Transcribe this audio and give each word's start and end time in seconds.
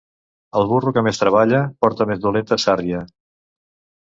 El 0.61 0.63
burro 0.71 0.93
que 0.95 1.03
més 1.07 1.19
treballa 1.23 1.59
porta 1.87 2.09
més 2.13 2.23
dolenta 2.25 2.59
sàrria. 2.65 3.05